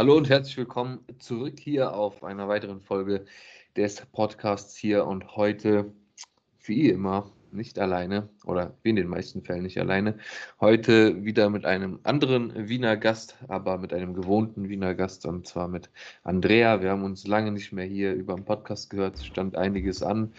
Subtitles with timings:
[0.00, 3.26] Hallo und herzlich willkommen zurück hier auf einer weiteren Folge
[3.76, 5.92] des Podcasts hier und heute,
[6.64, 10.16] wie immer, nicht alleine oder wie in den meisten Fällen nicht alleine.
[10.58, 15.68] Heute wieder mit einem anderen Wiener Gast, aber mit einem gewohnten Wiener Gast und zwar
[15.68, 15.90] mit
[16.24, 16.80] Andrea.
[16.80, 20.32] Wir haben uns lange nicht mehr hier über den Podcast gehört, es stand einiges an.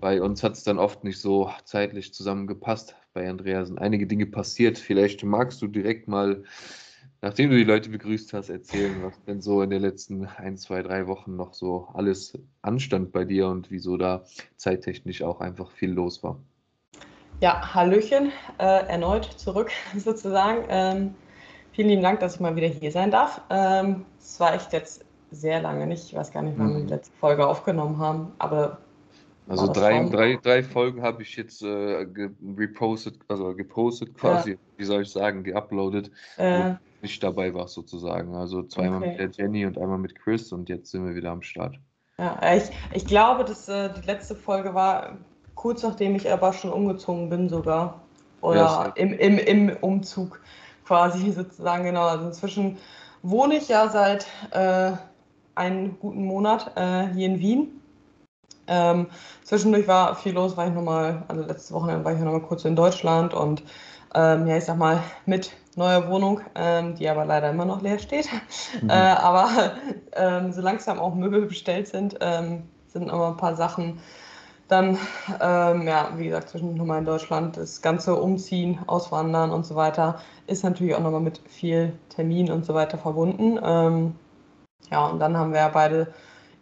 [0.00, 2.94] Bei uns hat es dann oft nicht so zeitlich zusammengepasst.
[3.12, 4.78] Bei Andrea sind einige Dinge passiert.
[4.78, 6.44] Vielleicht magst du direkt mal
[7.22, 10.82] Nachdem du die Leute begrüßt hast, erzählen, was denn so in den letzten ein, zwei,
[10.82, 14.24] drei Wochen noch so alles anstand bei dir und wieso da
[14.56, 16.38] zeittechnisch auch einfach viel los war.
[17.40, 20.64] Ja, Hallöchen, äh, erneut zurück sozusagen.
[20.70, 21.14] Ähm,
[21.72, 23.42] vielen lieben Dank, dass ich mal wieder hier sein darf.
[23.50, 26.76] Ähm, es war echt jetzt sehr lange nicht, ich weiß gar nicht, wann mhm.
[26.76, 28.78] wir die letzte Folge aufgenommen haben, aber.
[29.48, 32.06] Also drei, drei, drei Folgen habe ich jetzt äh,
[32.56, 34.56] repostet, also gepostet quasi, ja.
[34.76, 38.34] wie soll ich sagen, geuploadet, äh, nicht dabei war sozusagen.
[38.34, 39.10] Also zweimal okay.
[39.10, 41.78] mit der Jenny und einmal mit Chris und jetzt sind wir wieder am Start.
[42.18, 45.16] Ja, ich, ich glaube, dass äh, die letzte Folge war
[45.60, 48.00] kurz nachdem ich aber schon umgezogen bin sogar.
[48.40, 50.40] Oder ja, im, im, im Umzug
[50.86, 52.06] quasi sozusagen, genau.
[52.06, 52.78] Also inzwischen
[53.22, 54.92] wohne ich ja seit äh,
[55.54, 57.82] einen guten Monat äh, hier in Wien.
[58.66, 59.08] Ähm,
[59.44, 62.76] zwischendurch war viel los, war ich nochmal, also letzte Woche war ich nochmal kurz in
[62.76, 63.62] Deutschland und
[64.14, 67.98] ähm, ja, ich sag mal, mit neuer Wohnung, ähm, die aber leider immer noch leer
[67.98, 68.28] steht.
[68.82, 68.90] Mhm.
[68.90, 69.74] Äh, aber
[70.12, 74.00] ähm, so langsam auch Möbel bestellt sind, ähm, sind noch ein paar Sachen
[74.68, 74.98] dann,
[75.40, 80.20] ähm, ja, wie gesagt, zwischen nochmal in Deutschland, das ganze Umziehen, Auswandern und so weiter
[80.46, 83.58] ist natürlich auch nochmal mit viel Termin und so weiter verbunden.
[83.62, 84.14] Ähm,
[84.90, 86.12] ja, und dann haben wir ja beide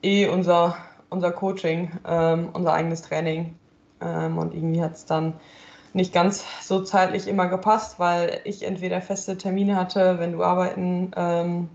[0.03, 0.77] eh unser,
[1.11, 3.57] unser Coaching, ähm, unser eigenes Training.
[4.01, 5.35] Und irgendwie hat es dann
[5.99, 11.11] nicht ganz so zeitlich immer gepasst, weil ich entweder feste Termine hatte, wenn du arbeiten,
[11.17, 11.69] ähm,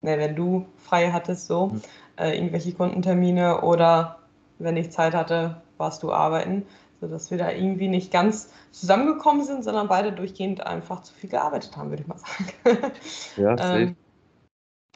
[0.00, 1.82] ne, wenn du frei hattest, so, mhm.
[2.16, 4.20] äh, irgendwelche Kundentermine oder
[4.58, 6.64] wenn ich Zeit hatte, warst du arbeiten,
[7.00, 11.76] sodass wir da irgendwie nicht ganz zusammengekommen sind, sondern beide durchgehend einfach zu viel gearbeitet
[11.76, 12.92] haben, würde ich mal sagen.
[13.36, 13.96] Ja, ähm,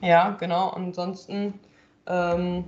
[0.00, 0.70] ja genau.
[0.70, 1.54] Ansonsten,
[2.06, 2.64] ähm,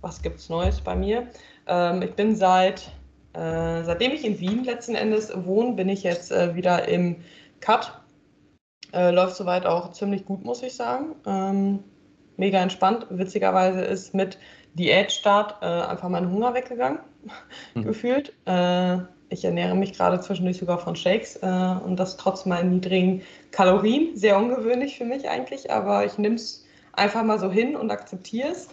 [0.00, 1.28] was gibt es Neues bei mir?
[1.66, 2.90] Ähm, ich bin seit,
[3.32, 7.16] äh, seitdem ich in Wien letzten Endes wohne, bin ich jetzt äh, wieder im
[7.60, 8.00] Cut.
[8.92, 11.14] Äh, läuft soweit auch ziemlich gut, muss ich sagen.
[11.26, 11.84] Ähm,
[12.36, 13.06] mega entspannt.
[13.10, 14.38] Witzigerweise ist mit
[14.74, 16.98] Diätstart äh, einfach mein Hunger weggegangen,
[17.74, 17.84] mhm.
[17.84, 18.32] gefühlt.
[18.46, 18.98] Äh,
[19.28, 24.16] ich ernähre mich gerade zwischendurch sogar von Shakes und das trotz meinen niedrigen Kalorien.
[24.16, 28.48] Sehr ungewöhnlich für mich eigentlich, aber ich nehme es einfach mal so hin und akzeptiere
[28.48, 28.66] es.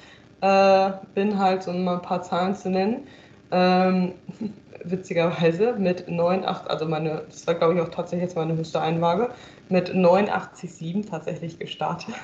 [1.14, 3.08] Bin halt, um mal ein paar Zahlen zu nennen,
[3.52, 4.14] ähm,
[4.84, 9.30] witzigerweise mit 89, also meine, das war glaube ich auch tatsächlich jetzt meine höchste Einwaage,
[9.70, 12.16] mit 89,7 tatsächlich gestartet.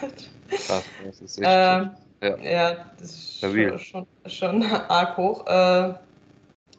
[0.49, 1.91] Krass, das ist echt ähm,
[2.21, 2.37] ja.
[2.37, 5.45] ja, das ist schon, schon, schon, arg hoch.
[5.47, 5.93] Äh,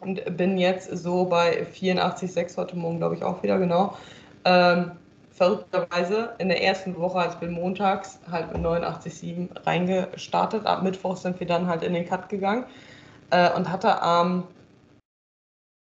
[0.00, 3.97] und bin jetzt so bei 84,6 heute Morgen, glaube ich, auch wieder genau.
[4.44, 4.93] Ähm,
[5.31, 10.66] verrückterweise in der ersten Woche, als bin montags halt mit 89,7 reingestartet.
[10.66, 12.65] Ab Mittwoch sind wir dann halt in den Cut gegangen
[13.30, 14.46] äh, und hatte am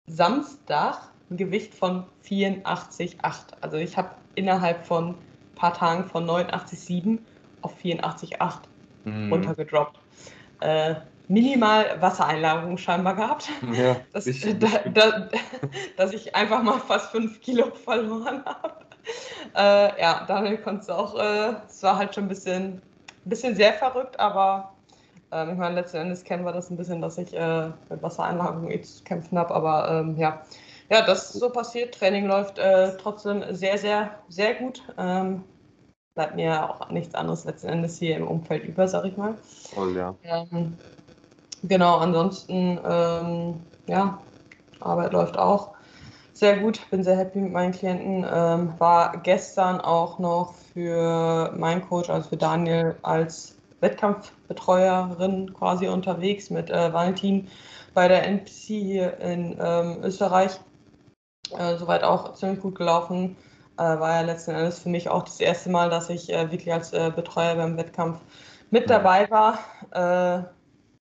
[0.06, 3.14] Samstag ein Gewicht von 84,8.
[3.60, 7.18] Also ich habe innerhalb von ein paar Tagen von 89,7
[7.62, 8.60] auf 84,8
[9.04, 9.32] mhm.
[9.32, 9.98] runtergedroppt.
[10.60, 10.96] Äh,
[11.28, 13.48] minimal Wassereinlagerung scheinbar gehabt.
[13.72, 15.28] Ja, dass, da, da,
[15.96, 18.74] dass ich einfach mal fast fünf Kilo verloren habe.
[19.56, 22.82] Äh, ja, damit konntest du auch, äh, es war halt schon ein bisschen,
[23.24, 24.72] bisschen sehr verrückt, aber
[25.32, 28.70] äh, ich meine, letzten Endes kennen wir das ein bisschen, dass ich äh, mit Wassereinlagerung
[28.70, 30.42] eh zu kämpfen habe, aber ähm, ja.
[30.91, 31.94] Ja, das ist so passiert.
[31.94, 34.82] Training läuft äh, trotzdem sehr, sehr, sehr gut.
[34.98, 35.44] Ähm,
[36.16, 39.34] bleibt mir auch nichts anderes letzten Endes hier im Umfeld über, sag ich mal.
[39.72, 40.16] Voll, ja.
[40.24, 40.76] Ähm,
[41.62, 44.19] genau, ansonsten, ähm, ja,
[44.81, 45.75] Arbeit läuft auch
[46.32, 48.26] sehr gut, bin sehr happy mit meinen Klienten.
[48.28, 53.56] Ähm, war gestern auch noch für meinen Coach, also für Daniel, als
[54.50, 57.49] Wettkampfbetreuerin quasi unterwegs mit äh, Valentin
[57.94, 60.61] bei der NPC hier in ähm, Österreich.
[61.56, 63.37] Äh, soweit auch ziemlich gut gelaufen
[63.76, 66.73] äh, war ja letzten Endes für mich auch das erste Mal, dass ich äh, wirklich
[66.73, 68.19] als äh, Betreuer beim Wettkampf
[68.70, 69.58] mit dabei war.
[69.91, 70.44] Äh,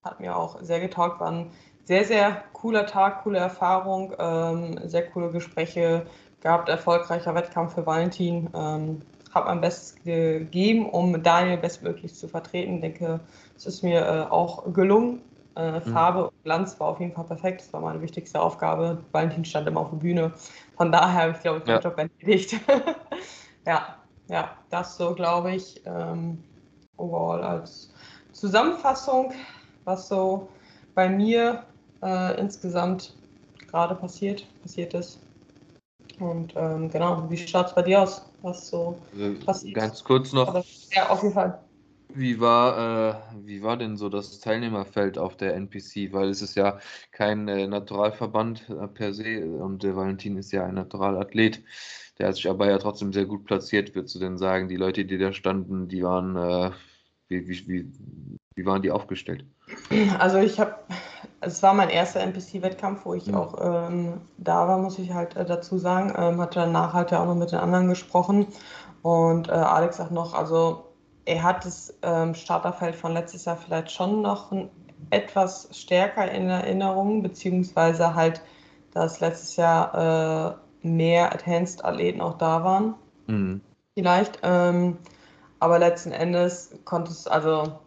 [0.03, 1.51] hat mir auch sehr getaugt, war ein
[1.83, 6.05] sehr, sehr cooler Tag, coole Erfahrung, ähm, sehr coole Gespräche
[6.41, 8.49] gehabt, erfolgreicher Wettkampf für Valentin.
[8.55, 9.01] Ähm,
[9.33, 12.75] habe mein Bestes gegeben, um Daniel bestmöglich zu vertreten.
[12.75, 13.19] Ich denke,
[13.55, 15.21] es ist mir äh, auch gelungen.
[15.55, 15.81] Äh, mhm.
[15.81, 17.61] Farbe und Glanz war auf jeden Fall perfekt.
[17.61, 19.03] Das war meine wichtigste Aufgabe.
[19.11, 20.31] Valentin stand immer auf der Bühne.
[20.77, 21.79] Von daher habe ich, glaube ich, den ja.
[21.79, 22.59] Job erledigt.
[23.65, 23.95] ja,
[24.27, 25.81] ja, das so, glaube ich.
[25.85, 26.43] Ähm,
[26.97, 27.91] overall als
[28.31, 29.33] Zusammenfassung,
[29.85, 30.47] was so
[30.95, 31.63] bei mir
[32.03, 33.15] äh, insgesamt
[33.69, 35.19] gerade passiert, passiert ist.
[36.19, 38.29] Und ähm, genau, wie schaut es bei dir aus?
[38.41, 38.99] Was so
[39.45, 39.75] passiert?
[39.75, 40.49] Ganz kurz noch.
[40.49, 41.63] Aber, ja, auf jeden Fall.
[42.13, 46.11] Wie war, äh, wie war denn so das Teilnehmerfeld auf der NPC?
[46.11, 46.79] Weil es ist ja
[47.11, 51.63] kein äh, Naturalverband äh, per se und der Valentin ist ja ein Naturalathlet.
[52.17, 53.93] Der hat sich aber ja trotzdem sehr gut platziert.
[53.93, 56.71] Würdest du denn sagen, die Leute, die da standen, die waren, äh,
[57.27, 59.45] wie, wie, wie, wie waren die aufgestellt?
[60.17, 60.75] Also ich habe
[61.41, 63.35] es war mein erster NPC-Wettkampf, wo ich mhm.
[63.35, 66.13] auch ähm, da war, muss ich halt äh, dazu sagen.
[66.17, 68.47] Ähm, hatte danach halt ja auch noch mit den anderen gesprochen.
[69.01, 70.85] Und äh, Alex sagt noch, also
[71.25, 74.69] er hat das ähm, Starterfeld von letztes Jahr vielleicht schon noch ein,
[75.11, 78.41] etwas stärker in Erinnerung, beziehungsweise halt,
[78.93, 82.95] dass letztes Jahr äh, mehr Advanced-Athleten auch da waren.
[83.27, 83.61] Mhm.
[83.93, 84.39] Vielleicht.
[84.43, 84.97] Ähm,
[85.59, 87.79] aber letzten Endes konnte es, also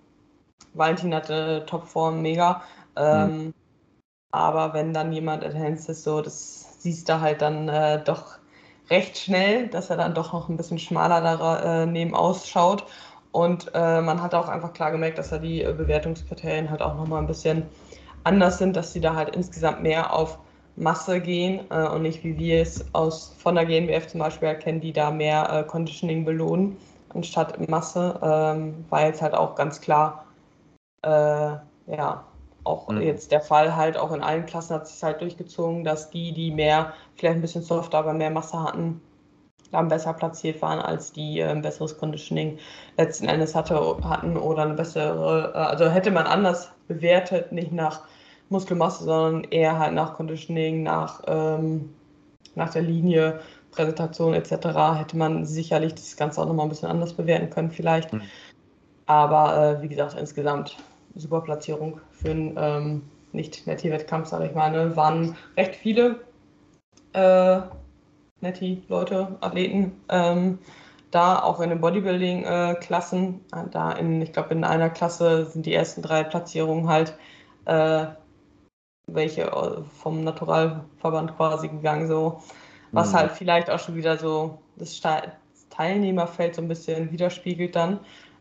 [0.74, 2.62] Valentin hatte Topform mega.
[2.96, 3.54] Ähm, mhm.
[4.30, 8.38] Aber wenn dann jemand enhanced ist, so, das siehst du halt dann äh, doch
[8.90, 12.84] recht schnell, dass er dann doch noch ein bisschen schmaler da äh, ausschaut.
[13.30, 16.94] Und äh, man hat auch einfach klar gemerkt, dass da die äh, Bewertungskriterien halt auch
[16.96, 17.64] nochmal ein bisschen
[18.24, 20.38] anders sind, dass sie da halt insgesamt mehr auf
[20.76, 24.80] Masse gehen äh, und nicht wie wir es aus von der GNBF zum Beispiel erkennen,
[24.80, 26.76] die da mehr äh, Conditioning belohnen
[27.14, 30.24] anstatt Masse, ähm, war jetzt halt auch ganz klar
[31.02, 32.24] äh, ja,
[32.64, 33.02] auch mhm.
[33.02, 36.50] jetzt der Fall halt, auch in allen Klassen hat sich halt durchgezogen, dass die, die
[36.50, 39.00] mehr, vielleicht ein bisschen softer, aber mehr Masse hatten,
[39.70, 42.58] dann besser platziert waren, als die äh, ein besseres Conditioning
[42.96, 48.02] letzten Endes hatte, hatten oder eine bessere, äh, also hätte man anders bewertet, nicht nach
[48.50, 51.94] Muskelmasse, sondern eher halt nach Conditioning, nach, ähm,
[52.54, 53.40] nach der Linie,
[53.72, 54.52] Präsentation etc.
[54.98, 58.12] hätte man sicherlich das Ganze auch nochmal ein bisschen anders bewerten können vielleicht.
[58.12, 58.22] Mhm.
[59.06, 60.76] Aber äh, wie gesagt, insgesamt
[61.14, 64.70] super Platzierung für einen ähm, nicht-Netty-Wettkampf, sage ich mal.
[64.70, 64.96] Ne?
[64.96, 66.20] Waren recht viele
[67.12, 67.60] äh,
[68.40, 70.58] Netty-Leute, Athleten ähm,
[71.10, 73.40] da, auch in den Bodybuilding-Klassen.
[73.52, 77.16] Äh, da in, ich glaube, in einer Klasse sind die ersten drei Platzierungen halt
[77.66, 78.06] äh,
[79.06, 82.42] welche äh, vom Naturalverband quasi gegangen, so.
[82.92, 83.16] Was mhm.
[83.16, 85.00] halt vielleicht auch schon wieder so das
[85.70, 88.00] Teilnehmerfeld so ein bisschen widerspiegelt dann.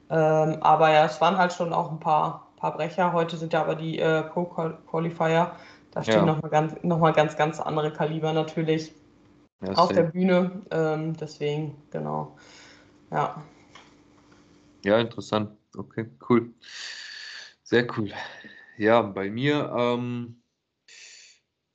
[0.09, 3.11] Ähm, aber ja, es waren halt schon auch ein paar paar Brecher.
[3.11, 5.55] Heute sind ja aber die äh, Pro-Qualifier.
[5.91, 6.25] Da stehen ja.
[6.25, 8.93] nochmal ganz, noch ganz, ganz andere Kaliber natürlich
[9.61, 10.61] ja, auf der Bühne.
[10.69, 12.37] Ähm, deswegen, genau.
[13.09, 13.43] Ja.
[14.85, 15.57] Ja, interessant.
[15.75, 16.53] Okay, cool.
[17.63, 18.11] Sehr cool.
[18.77, 20.41] Ja, bei mir, ähm,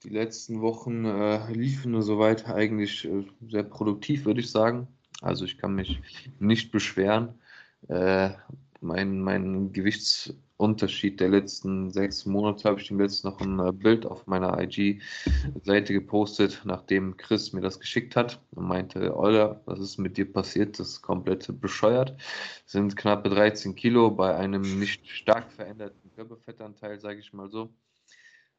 [0.05, 4.87] die letzten Wochen äh, liefen soweit eigentlich äh, sehr produktiv, würde ich sagen.
[5.21, 6.01] Also ich kann mich
[6.39, 7.41] nicht beschweren.
[7.89, 8.31] Äh,
[8.81, 13.73] mein, mein Gewichts, Unterschied der letzten sechs Monate habe ich dem letzten noch ein äh,
[13.73, 19.81] Bild auf meiner IG-Seite gepostet, nachdem Chris mir das geschickt hat und meinte, Olga, was
[19.81, 20.79] ist mit dir passiert?
[20.79, 22.17] Das ist komplett bescheuert.
[22.65, 27.75] Sind knappe 13 Kilo bei einem nicht stark veränderten Körperfettanteil, sage ich mal so.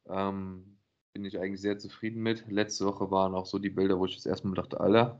[0.07, 0.77] Ähm,
[1.13, 2.47] bin ich eigentlich sehr zufrieden mit.
[2.47, 5.19] Letzte Woche waren auch so die Bilder, wo ich das erstmal dachte, Alter,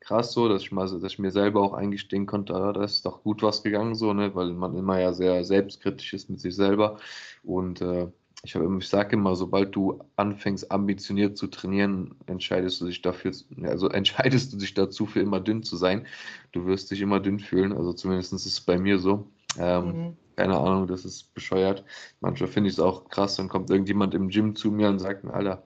[0.00, 3.04] krass so, dass ich mal, dass ich mir selber auch eingestehen konnte, ah, da ist
[3.04, 6.54] doch gut was gegangen so, ne, weil man immer ja sehr selbstkritisch ist mit sich
[6.54, 6.98] selber
[7.42, 8.08] und äh,
[8.44, 13.32] ich, ich sage immer, sobald du anfängst, ambitioniert zu trainieren, entscheidest du dich dafür,
[13.64, 16.06] also entscheidest du dich dazu, für immer dünn zu sein.
[16.52, 19.28] Du wirst dich immer dünn fühlen, also zumindest ist es bei mir so.
[19.58, 20.16] Ähm, mhm.
[20.36, 21.84] Keine Ahnung, das ist bescheuert.
[22.20, 25.24] Manchmal finde ich es auch krass, dann kommt irgendjemand im Gym zu mir und sagt
[25.24, 25.64] mir, Alter,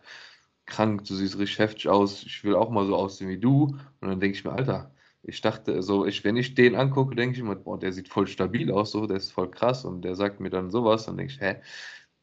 [0.73, 3.77] krank, du siehst richtig heftig aus, ich will auch mal so aussehen wie du.
[4.01, 7.35] Und dann denke ich mir, Alter, ich dachte, so, ich, wenn ich den angucke, denke
[7.35, 10.17] ich immer, boah, der sieht voll stabil aus, so, der ist voll krass und der
[10.17, 11.57] sagt mir dann sowas, dann denke ich, hä,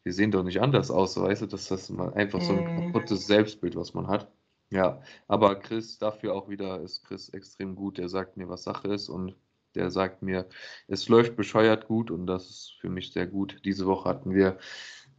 [0.03, 3.27] wir sehen doch nicht anders aus, so, weißt du, das ist einfach so ein kaputtes
[3.27, 4.31] Selbstbild, was man hat.
[4.71, 8.87] Ja, aber Chris, dafür auch wieder ist Chris extrem gut, der sagt mir, was Sache
[8.89, 9.35] ist und
[9.75, 10.47] der sagt mir,
[10.87, 13.61] es läuft bescheuert gut und das ist für mich sehr gut.
[13.65, 14.57] Diese Woche hatten wir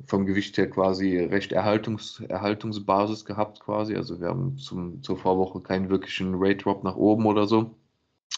[0.07, 3.97] vom Gewicht her quasi recht Erhaltungs, Erhaltungsbasis gehabt quasi.
[3.97, 7.75] Also wir haben zum, zur Vorwoche keinen wirklichen Rate Drop nach oben oder so.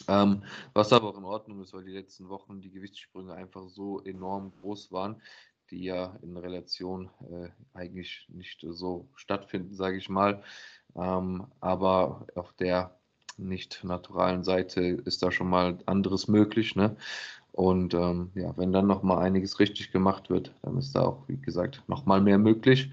[0.07, 0.43] Ähm,
[0.73, 4.51] was aber auch in Ordnung ist, weil die letzten Wochen die Gewichtssprünge einfach so enorm
[4.61, 5.21] groß waren,
[5.69, 10.43] die ja in Relation äh, eigentlich nicht so stattfinden, sage ich mal.
[10.95, 12.97] Ähm, aber auf der
[13.37, 16.75] nicht naturalen Seite ist da schon mal anderes möglich.
[16.75, 16.95] Ne?
[17.53, 21.23] Und ähm, ja, wenn dann noch mal einiges richtig gemacht wird, dann ist da auch,
[21.27, 22.91] wie gesagt, noch mal mehr möglich.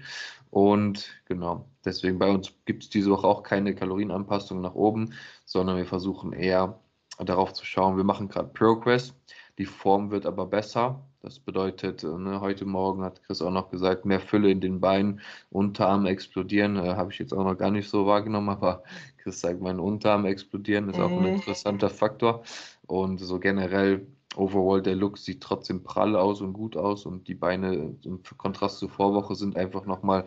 [0.51, 5.13] Und genau, deswegen bei uns gibt es diese Woche auch keine Kalorienanpassung nach oben,
[5.45, 6.79] sondern wir versuchen eher
[7.17, 7.97] darauf zu schauen.
[7.97, 9.15] Wir machen gerade Progress.
[9.57, 11.01] Die Form wird aber besser.
[11.21, 14.79] Das bedeutet, äh, ne, heute Morgen hat Chris auch noch gesagt, mehr Fülle in den
[14.79, 16.77] Beinen, Unterarme explodieren.
[16.77, 18.83] Äh, Habe ich jetzt auch noch gar nicht so wahrgenommen, aber
[19.17, 21.35] Chris sagt, meine Unterarme explodieren ist auch ein mhm.
[21.35, 22.43] interessanter Faktor.
[22.87, 27.35] Und so generell, overall, der Look sieht trotzdem prall aus und gut aus und die
[27.35, 30.25] Beine im Kontrast zur Vorwoche sind einfach nochmal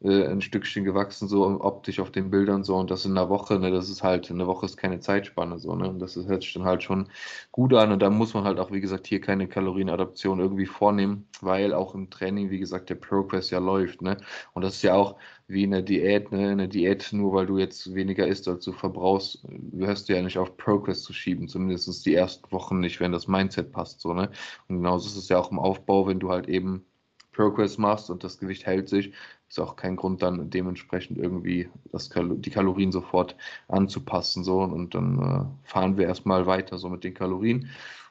[0.00, 2.76] äh, ein Stückchen gewachsen, so optisch auf den Bildern so.
[2.76, 5.74] Und das in einer Woche, ne, das ist halt, eine Woche ist keine Zeitspanne so,
[5.74, 7.08] ne, und das hört sich dann halt schon
[7.52, 7.90] gut an.
[7.92, 11.94] Und da muss man halt auch, wie gesagt, hier keine Kalorienadaption irgendwie vornehmen, weil auch
[11.94, 14.16] im Training, wie gesagt, der Progress ja läuft, ne,
[14.54, 15.16] und das ist ja auch
[15.48, 19.44] wie eine Diät, ne, eine Diät, nur weil du jetzt weniger isst, als du verbrauchst,
[19.76, 23.28] hörst du ja nicht auf Progress zu schieben, zumindest die ersten Wochen nicht, wenn das
[23.28, 24.30] Mindset passt, so, ne,
[24.68, 26.84] und genauso ist es ja auch im Aufbau, wenn du halt eben
[27.32, 29.12] Progress machst und das Gewicht hält sich,
[29.48, 33.36] ist auch kein Grund dann dementsprechend irgendwie das Kal die Kalorien sofort
[33.68, 34.44] anzupassen.
[34.44, 34.60] So.
[34.60, 37.70] Und dann äh, fahren wir erstmal weiter so mit den Kalorien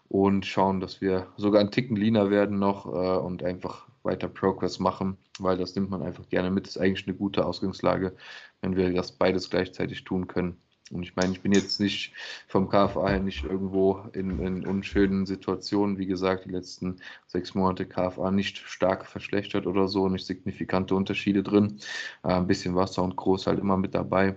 [0.10, 4.79] und schauen, dass wir sogar einen Ticken leaner werden noch äh, und einfach weiter Progress
[4.79, 6.65] machen, weil das nimmt man einfach gerne mit.
[6.65, 8.15] Das ist eigentlich eine gute Ausgangslage,
[8.62, 10.58] wenn wir das beides gleichzeitig tun können.
[10.91, 12.13] Und ich meine, ich bin jetzt nicht
[12.48, 15.98] vom KFA her nicht irgendwo in, in, unschönen Situationen.
[15.98, 21.44] Wie gesagt, die letzten sechs Monate KFA nicht stark verschlechtert oder so, nicht signifikante Unterschiede
[21.44, 21.79] drin.
[22.24, 24.36] Äh, ein bisschen Wasser und groß halt immer mit dabei.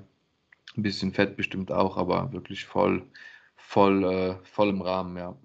[0.77, 3.03] Ein bisschen Fett bestimmt auch, aber wirklich voll,
[3.57, 5.37] voll, äh, voll im Rahmen, ja.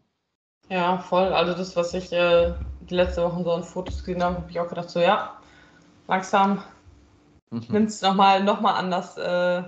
[0.70, 1.34] Ja, voll.
[1.34, 4.60] Also das, was ich äh, die letzte Woche so an Fotos gesehen habe, habe ich
[4.60, 5.40] auch gedacht, so ja,
[6.08, 6.64] langsam
[7.52, 7.66] mhm.
[7.70, 9.64] nimmt es nochmal noch mal anders äh,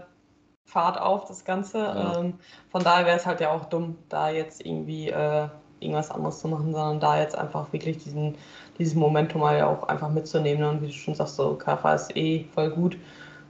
[0.68, 1.80] Fahrt auf, das Ganze.
[1.80, 2.20] Ja.
[2.20, 2.34] Ähm,
[2.70, 5.48] von daher wäre es halt ja auch dumm, da jetzt irgendwie äh,
[5.80, 8.36] irgendwas anderes zu machen, sondern da jetzt einfach wirklich diesen,
[8.78, 10.68] dieses Momentum mal ja auch einfach mitzunehmen.
[10.68, 12.98] Und wie du schon sagst, so KFA ist eh voll gut,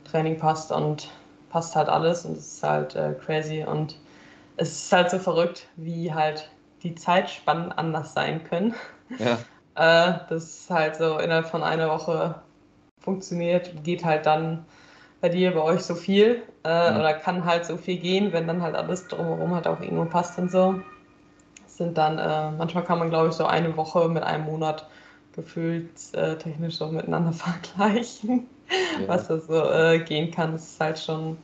[0.03, 1.09] Training passt und
[1.49, 3.97] passt halt alles und es ist halt äh, crazy und
[4.57, 6.51] es ist halt so verrückt, wie halt
[6.83, 8.75] die Zeitspannen anders sein können.
[9.17, 9.39] Ja.
[10.13, 12.35] äh, das ist halt so innerhalb von einer Woche
[12.99, 14.65] funktioniert, geht halt dann
[15.21, 16.97] bei dir, bei euch so viel äh, mhm.
[16.97, 20.37] oder kann halt so viel gehen, wenn dann halt alles drumherum halt auch irgendwo passt
[20.37, 20.81] und so.
[21.65, 24.87] Sind dann, äh, manchmal kann man glaube ich so eine Woche mit einem Monat
[25.35, 28.47] gefühlt äh, technisch so miteinander vergleichen,
[28.99, 29.07] ja.
[29.07, 30.53] was da so äh, gehen kann.
[30.53, 31.37] Das ist halt schon,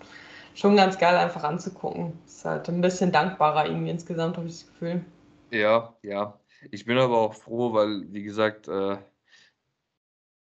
[0.55, 2.13] schon ganz geil einfach anzugucken.
[2.25, 5.05] Ist halt ein bisschen dankbarer irgendwie insgesamt, habe ich das Gefühl.
[5.51, 6.39] Ja, ja.
[6.71, 8.97] Ich bin aber auch froh, weil, wie gesagt, äh,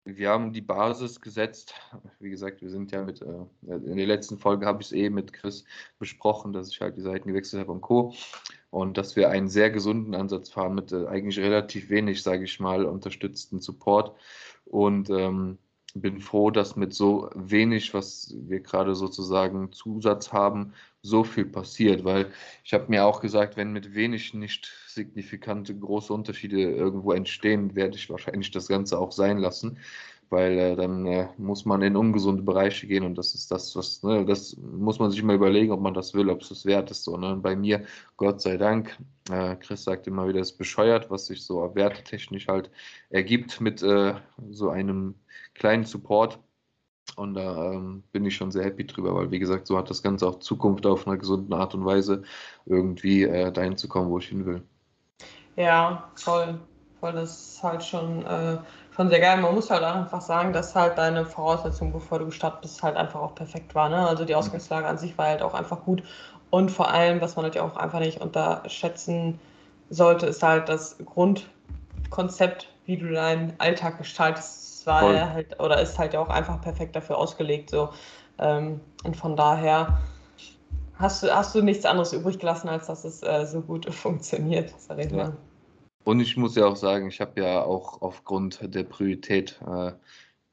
[0.07, 1.75] wir haben die Basis gesetzt.
[2.21, 5.11] Wie gesagt, wir sind ja mit, äh, in der letzten Folge habe ich es eh
[5.11, 5.65] mit Chris
[5.99, 8.15] besprochen, dass ich halt die Seiten gewechselt habe und Co.
[8.71, 12.61] Und dass wir einen sehr gesunden Ansatz fahren mit äh, eigentlich relativ wenig, sage ich
[12.61, 14.17] mal, unterstützten Support.
[14.65, 15.59] Und ähm,
[15.95, 20.75] bin froh, dass mit so wenig, was wir gerade sozusagen Zusatz haben,
[21.07, 22.33] so viel passiert, weil
[22.65, 27.97] ich habe mir auch gesagt, wenn mit wenig nicht signifikante große Unterschiede irgendwo entstehen, werde
[27.97, 29.79] ich wahrscheinlich das Ganze auch sein lassen,
[30.31, 34.03] weil äh, dann äh, muss man in ungesunde Bereiche gehen und das ist das, was,
[34.03, 36.91] ne, das muss man sich mal überlegen, ob man das will, ob es das wert
[36.91, 37.05] ist.
[37.05, 37.37] So, ne?
[37.37, 37.85] Bei mir,
[38.17, 38.99] Gott sei Dank,
[39.31, 42.71] äh, Chris sagt immer wieder, es ist bescheuert, was sich so wertetechnisch halt
[43.11, 44.15] ergibt mit äh,
[44.51, 45.15] so einem
[45.55, 46.41] kleinen Support.
[47.15, 50.03] Und da ähm, bin ich schon sehr happy drüber, weil wie gesagt, so hat das
[50.03, 52.23] Ganze auch Zukunft auf einer gesunden Art und Weise,
[52.67, 54.63] irgendwie äh, dahin zu kommen, wo ich hin will.
[55.57, 56.59] Ja, voll.
[57.01, 58.57] Voll, das ist halt schon, äh,
[58.95, 59.41] schon sehr geil.
[59.41, 63.21] Man muss halt einfach sagen, dass halt deine Voraussetzung, bevor du gestartet bist, halt einfach
[63.21, 63.89] auch perfekt war.
[63.89, 64.07] Ne?
[64.07, 64.39] Also die mhm.
[64.39, 66.03] Ausgangslage an sich war halt auch einfach gut.
[66.51, 69.39] Und vor allem, was man halt auch einfach nicht unterschätzen
[69.91, 75.21] sollte, ist halt das Grundkonzept, wie du deinen Alltag gestaltest war Voll.
[75.21, 77.71] halt oder ist halt auch einfach perfekt dafür ausgelegt.
[77.71, 77.91] So.
[78.39, 79.99] Ähm, und von daher
[80.95, 84.73] hast du, hast du nichts anderes übrig gelassen, als dass es äh, so gut funktioniert,
[84.79, 85.37] sag ich mal.
[86.05, 89.93] Und ich muss ja auch sagen, ich habe ja auch aufgrund der Priorität, äh,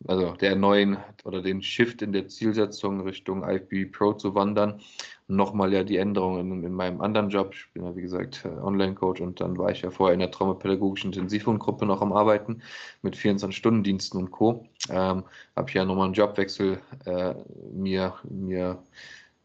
[0.07, 4.81] also der neuen oder den Shift in der Zielsetzung Richtung IFB Pro zu wandern,
[5.27, 7.53] nochmal ja die Änderungen in, in, meinem anderen Job.
[7.53, 10.31] Ich bin ja, wie gesagt, äh, Online-Coach und dann war ich ja vorher in der
[10.31, 12.61] traumapädagogischen Intensivwohngruppe noch am Arbeiten
[13.01, 14.65] mit 24-Stunden-Diensten und Co.
[14.89, 15.23] Ähm,
[15.55, 17.35] habe ich ja nochmal einen Jobwechsel äh,
[17.71, 18.83] mir, mir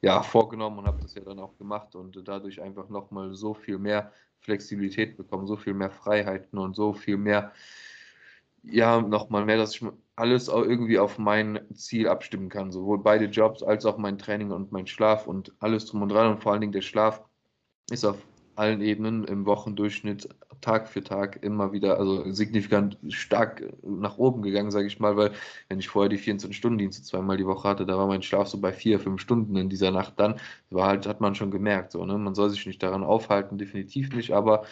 [0.00, 3.78] ja, vorgenommen und habe das ja dann auch gemacht und dadurch einfach nochmal so viel
[3.78, 7.52] mehr Flexibilität bekommen, so viel mehr Freiheiten und so viel mehr
[8.62, 9.84] ja, nochmal mehr, dass ich
[10.16, 12.72] alles auch irgendwie auf mein Ziel abstimmen kann.
[12.72, 16.32] Sowohl beide Jobs als auch mein Training und mein Schlaf und alles drum und dran.
[16.32, 17.22] Und vor allen Dingen der Schlaf
[17.90, 18.18] ist auf
[18.56, 20.28] allen Ebenen im Wochendurchschnitt
[20.60, 25.32] Tag für Tag immer wieder, also signifikant stark nach oben gegangen, sage ich mal, weil
[25.68, 28.72] wenn ich vorher die 24-Stunden-Dienste zweimal die Woche hatte, da war mein Schlaf so bei
[28.72, 32.18] vier, fünf Stunden in dieser Nacht dann, war halt, hat man schon gemerkt, so, ne?
[32.18, 34.64] man soll sich nicht daran aufhalten, definitiv nicht, aber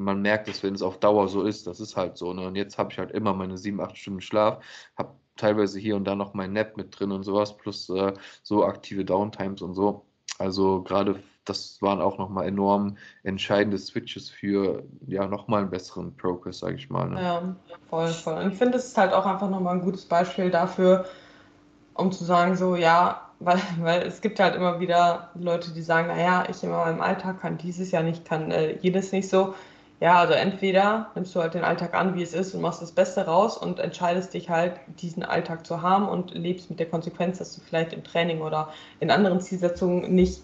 [0.00, 2.32] man merkt es, wenn es auf Dauer so ist, das ist halt so.
[2.32, 2.46] Ne?
[2.46, 4.64] Und jetzt habe ich halt immer meine sieben, acht Stunden Schlaf,
[4.96, 8.64] habe teilweise hier und da noch mein Nap mit drin und sowas, plus äh, so
[8.64, 10.04] aktive Downtimes und so.
[10.38, 16.60] Also gerade das waren auch nochmal enorm entscheidende Switches für ja nochmal einen besseren Progress,
[16.60, 17.08] sage ich mal.
[17.08, 17.22] Ne?
[17.22, 17.56] Ja,
[17.88, 18.42] voll, voll.
[18.42, 21.06] Und ich finde, es ist halt auch einfach nochmal ein gutes Beispiel dafür,
[21.94, 26.08] um zu sagen, so, ja, weil, weil es gibt halt immer wieder Leute, die sagen,
[26.08, 29.54] naja, ich in meinem Alltag kann dieses ja nicht, kann äh, jedes nicht so.
[30.00, 32.92] Ja, also entweder nimmst du halt den Alltag an, wie es ist und machst das
[32.92, 37.36] Beste raus und entscheidest dich halt, diesen Alltag zu haben und lebst mit der Konsequenz,
[37.36, 40.42] dass du vielleicht im Training oder in anderen Zielsetzungen nicht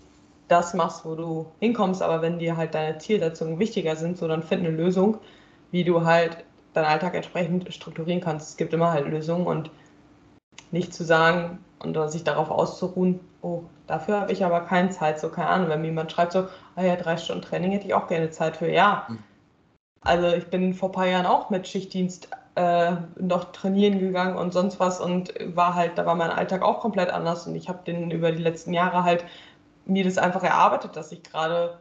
[0.48, 4.42] das machst, wo du hinkommst, aber wenn dir halt deine Zielsetzungen wichtiger sind, so dann
[4.42, 5.18] find eine Lösung,
[5.70, 6.44] wie du halt
[6.74, 8.50] deinen Alltag entsprechend strukturieren kannst.
[8.50, 9.70] Es gibt immer halt Lösungen und
[10.70, 15.30] nicht zu sagen und sich darauf auszuruhen, oh, dafür habe ich aber keine Zeit, so
[15.30, 18.06] keine Ahnung, wenn mir jemand schreibt so, ah ja, drei Stunden Training hätte ich auch
[18.06, 19.18] gerne Zeit für, ja, hm.
[20.06, 24.52] Also ich bin vor ein paar Jahren auch mit Schichtdienst äh, noch trainieren gegangen und
[24.52, 27.80] sonst was und war halt, da war mein Alltag auch komplett anders und ich habe
[27.84, 29.24] den über die letzten Jahre halt
[29.84, 31.78] mir das einfach erarbeitet, dass ich gerade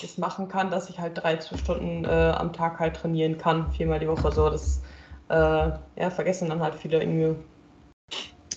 [0.00, 3.98] das machen kann, dass ich halt drei Stunden äh, am Tag halt trainieren kann, viermal
[3.98, 4.32] die Woche.
[4.32, 4.82] So, das
[5.28, 7.36] äh, ja, vergessen dann halt viele irgendwie.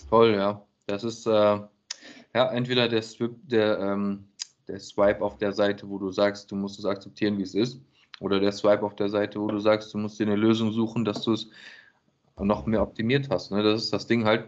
[0.09, 0.61] Toll, ja.
[0.87, 3.03] Das ist äh, ja entweder der,
[3.43, 4.27] der, ähm,
[4.67, 7.81] der Swipe auf der Seite, wo du sagst, du musst es akzeptieren, wie es ist,
[8.21, 11.03] oder der Swipe auf der Seite, wo du sagst, du musst dir eine Lösung suchen,
[11.03, 11.49] dass du es
[12.39, 13.51] noch mehr optimiert hast.
[13.51, 13.63] Ne?
[13.63, 14.45] Das ist das Ding halt,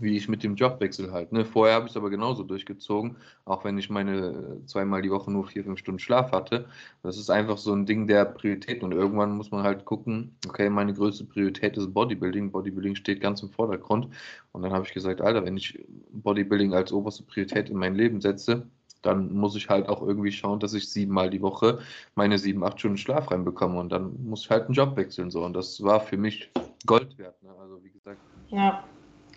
[0.00, 1.32] wie ich mit dem Jobwechsel halt.
[1.32, 1.44] Ne?
[1.44, 5.46] Vorher habe ich es aber genauso durchgezogen, auch wenn ich meine zweimal die Woche nur
[5.46, 6.66] vier, fünf Stunden Schlaf hatte.
[7.04, 10.68] Das ist einfach so ein Ding der Priorität und irgendwann muss man halt gucken, okay,
[10.68, 12.50] meine größte Priorität ist Bodybuilding.
[12.50, 14.08] Bodybuilding steht ganz im Vordergrund.
[14.52, 15.78] Und dann habe ich gesagt, Alter, wenn ich
[16.10, 18.66] Bodybuilding als oberste Priorität in mein Leben setze,
[19.02, 21.80] dann muss ich halt auch irgendwie schauen, dass ich siebenmal die Woche
[22.14, 25.30] meine sieben, acht Stunden Schlaf reinbekomme und dann muss ich halt einen Job wechseln.
[25.30, 25.44] So.
[25.44, 26.50] Und das war für mich
[26.86, 27.40] Gold wert.
[27.42, 27.50] Ne?
[27.60, 28.84] Also wie gesagt, ja,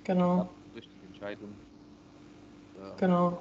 [0.04, 0.50] genau.
[0.76, 1.50] Richtige Entscheidung.
[2.80, 2.96] Ja.
[2.96, 3.40] Genau.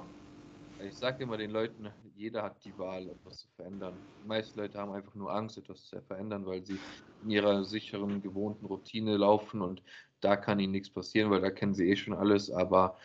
[0.87, 3.93] Ich sage immer den Leuten, jeder hat die Wahl, etwas zu verändern.
[4.23, 6.79] Die meisten Leute haben einfach nur Angst, etwas zu verändern, weil sie
[7.21, 9.83] in ihrer sicheren, gewohnten Routine laufen und
[10.21, 12.49] da kann ihnen nichts passieren, weil da kennen sie eh schon alles.
[12.49, 12.97] Aber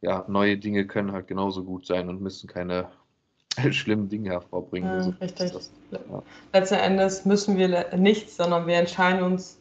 [0.00, 2.88] ja, neue Dinge können halt genauso gut sein und müssen keine
[3.70, 4.88] schlimmen Dinge hervorbringen.
[4.88, 5.52] Ja, also, richtig.
[5.52, 6.22] Das, ja.
[6.52, 9.60] Letzten Endes müssen wir nichts, sondern wir entscheiden uns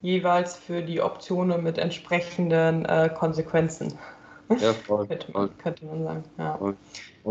[0.00, 3.98] jeweils für die Optionen mit entsprechenden äh, Konsequenzen.
[4.48, 5.56] Ja, voll, könnte, man, voll.
[5.58, 6.24] könnte, man, sagen.
[6.38, 6.54] Ja.
[6.54, 6.76] Und,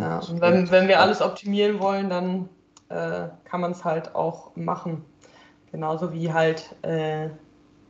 [0.02, 2.50] ja, und wenn, wenn wir alles optimieren wollen, dann
[2.90, 5.06] äh, kann man es halt auch machen.
[5.72, 7.30] Genauso wie halt äh,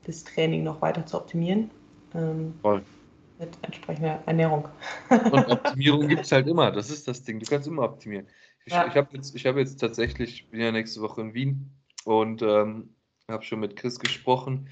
[0.06, 1.72] das Training noch weiter zu optimieren.
[2.14, 2.84] Ähm, voll
[3.40, 4.68] mit entsprechender Ernährung.
[5.10, 7.40] Und Optimierung gibt es halt immer, das ist das Ding.
[7.40, 8.28] Du kannst immer optimieren.
[8.66, 8.88] Ich, ja.
[8.88, 11.72] ich habe jetzt, hab jetzt tatsächlich, ich bin ja nächste Woche in Wien
[12.06, 12.96] und ähm,
[13.30, 14.70] habe schon mit Chris gesprochen.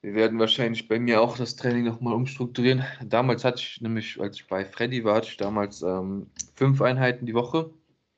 [0.00, 2.84] Wir werden wahrscheinlich bei mir auch das Training nochmal umstrukturieren.
[3.04, 7.26] Damals hatte ich nämlich, als ich bei Freddy war, hatte ich damals ähm, fünf Einheiten
[7.26, 7.70] die Woche.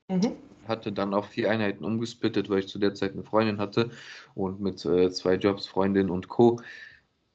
[0.09, 0.33] Mhm.
[0.69, 3.91] Hatte dann auch vier Einheiten umgesplittet, weil ich zu der Zeit eine Freundin hatte
[4.35, 6.61] und mit äh, zwei Jobs, Freundin und Co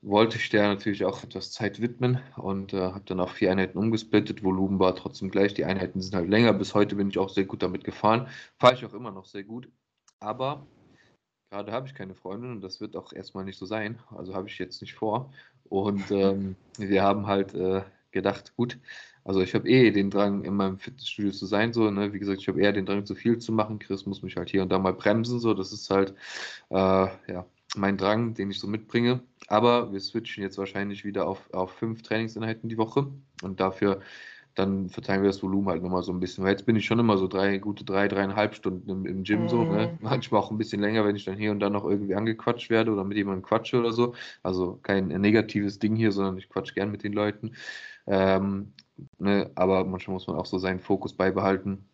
[0.05, 3.77] wollte ich der natürlich auch etwas Zeit widmen und äh, habe dann auch vier Einheiten
[3.77, 4.43] umgesplittet.
[4.43, 5.55] Volumen war trotzdem gleich.
[5.55, 6.53] Die Einheiten sind halt länger.
[6.53, 8.27] Bis heute bin ich auch sehr gut damit gefahren.
[8.59, 9.67] Fahre ich auch immer noch sehr gut.
[10.19, 10.67] Aber
[11.49, 13.97] gerade habe ich keine Freundin und das wird auch erstmal nicht so sein.
[14.15, 15.33] Also habe ich jetzt nicht vor.
[15.69, 18.77] Und ähm, wir haben halt äh, gedacht, gut,
[19.23, 21.73] also ich habe eh den Drang, in meinem Fitnessstudio zu sein.
[21.73, 22.13] So, ne?
[22.13, 23.79] Wie gesagt, ich habe eher den Drang, zu viel zu machen.
[23.79, 25.39] Chris muss mich halt hier und da mal bremsen.
[25.39, 26.13] So, das ist halt,
[26.69, 29.21] äh, ja, mein Drang, den ich so mitbringe.
[29.47, 33.07] Aber wir switchen jetzt wahrscheinlich wieder auf, auf fünf Trainingseinheiten die Woche
[33.43, 34.01] und dafür
[34.55, 36.43] dann verteilen wir das Volumen halt nochmal so ein bisschen.
[36.43, 39.45] Weil jetzt bin ich schon immer so drei, gute drei, dreieinhalb Stunden im, im Gym
[39.45, 39.49] mm.
[39.49, 39.63] so.
[39.63, 39.87] Ne?
[39.87, 39.97] Mhm.
[39.99, 42.91] Manchmal auch ein bisschen länger, wenn ich dann hier und da noch irgendwie angequatscht werde
[42.91, 44.15] oder mit jemandem quatsche oder so.
[44.43, 47.55] Also kein negatives Ding hier, sondern ich quatsch gern mit den Leuten.
[48.07, 48.71] Ähm,
[49.19, 49.51] ne?
[49.55, 51.89] Aber manchmal muss man auch so seinen Fokus beibehalten.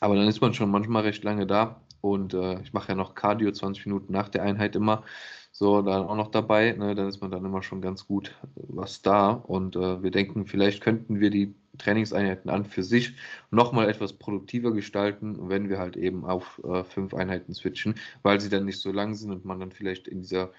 [0.00, 3.14] Aber dann ist man schon manchmal recht lange da und äh, ich mache ja noch
[3.14, 5.04] Cardio 20 Minuten nach der Einheit immer.
[5.52, 6.72] So, dann auch noch dabei.
[6.72, 6.94] Ne?
[6.94, 9.30] Dann ist man dann immer schon ganz gut äh, was da.
[9.30, 13.14] Und äh, wir denken, vielleicht könnten wir die Trainingseinheiten an für sich
[13.50, 18.50] nochmal etwas produktiver gestalten, wenn wir halt eben auf äh, fünf Einheiten switchen, weil sie
[18.50, 20.50] dann nicht so lang sind und man dann vielleicht in dieser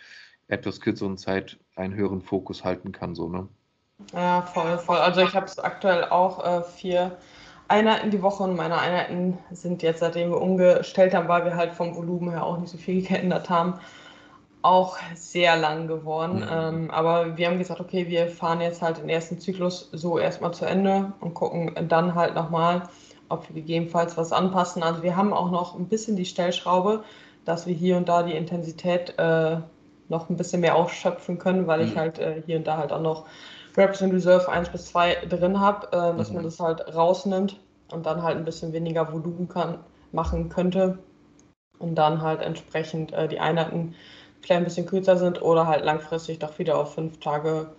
[0.47, 3.13] etwas kürzeren Zeit einen höheren Fokus halten kann.
[3.13, 3.47] So, ne?
[4.13, 4.97] Ja, voll, voll.
[4.97, 7.17] Also ich habe es aktuell auch äh, vier
[7.67, 11.73] Einheiten die Woche und meine Einheiten sind jetzt, seitdem wir umgestellt haben, weil wir halt
[11.73, 13.75] vom Volumen her auch nicht so viel geändert haben,
[14.61, 16.37] auch sehr lang geworden.
[16.39, 16.49] Mhm.
[16.51, 20.53] Ähm, aber wir haben gesagt, okay, wir fahren jetzt halt den ersten Zyklus so erstmal
[20.53, 22.83] zu Ende und gucken dann halt nochmal,
[23.29, 24.83] ob wir gegebenenfalls was anpassen.
[24.83, 27.03] Also wir haben auch noch ein bisschen die Stellschraube,
[27.45, 29.57] dass wir hier und da die Intensität äh,
[30.09, 31.87] noch ein bisschen mehr ausschöpfen können, weil mhm.
[31.87, 33.25] ich halt äh, hier und da halt auch noch
[33.77, 36.35] Reps in Reserve 1 bis 2 drin habe, äh, dass mhm.
[36.35, 37.59] man das halt rausnimmt
[37.91, 39.79] und dann halt ein bisschen weniger Volumen kann,
[40.11, 40.99] machen könnte
[41.79, 43.95] und dann halt entsprechend äh, die Einheiten
[44.41, 47.71] vielleicht ein bisschen kürzer sind oder halt langfristig doch wieder auf fünf Tage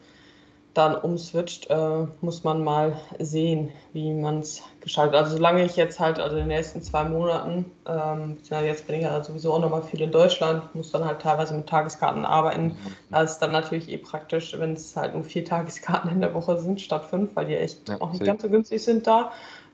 [0.75, 5.17] dann umswitcht, äh, muss man mal sehen, wie man es gestaltet.
[5.17, 9.03] Also solange ich jetzt halt, also in den nächsten zwei Monaten, ähm, jetzt bin ich
[9.03, 12.77] ja sowieso auch nochmal viel in Deutschland, muss dann halt teilweise mit Tageskarten arbeiten.
[13.11, 16.57] Das ist dann natürlich eh praktisch, wenn es halt nur vier Tageskarten in der Woche
[16.61, 19.33] sind statt fünf, weil die echt ja, auch nicht ganz so günstig sind da.